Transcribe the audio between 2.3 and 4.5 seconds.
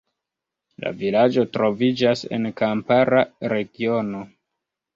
en kampara regiono.